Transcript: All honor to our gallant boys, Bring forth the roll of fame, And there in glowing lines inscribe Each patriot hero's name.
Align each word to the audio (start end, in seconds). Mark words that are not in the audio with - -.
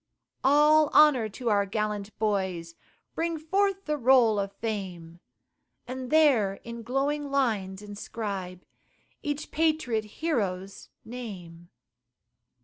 All 0.43 0.89
honor 0.93 1.29
to 1.29 1.51
our 1.51 1.67
gallant 1.67 2.17
boys, 2.17 2.73
Bring 3.13 3.37
forth 3.37 3.85
the 3.85 3.99
roll 3.99 4.39
of 4.39 4.51
fame, 4.53 5.19
And 5.87 6.09
there 6.09 6.55
in 6.63 6.81
glowing 6.81 7.29
lines 7.29 7.83
inscribe 7.83 8.65
Each 9.21 9.51
patriot 9.51 10.05
hero's 10.05 10.89
name. 11.05 11.69